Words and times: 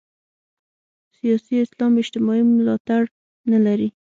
سیاسي 1.17 1.55
اسلام 1.65 1.93
اجتماعي 2.03 2.43
ملاتړ 2.55 3.01
نه 3.51 3.59
لري. 3.65 3.89